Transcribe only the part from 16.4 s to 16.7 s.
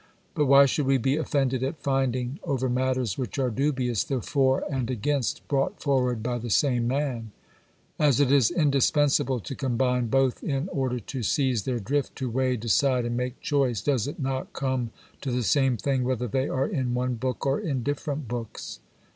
are